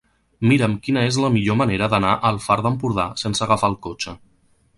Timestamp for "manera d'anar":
1.59-2.15